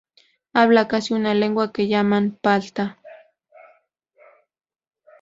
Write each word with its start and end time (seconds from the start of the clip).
Hablan 0.53 0.87
casi 0.87 1.13
una 1.13 1.35
lengua 1.35 1.71
que 1.71 1.87
llaman 1.87 2.31
Palta. 2.31 2.97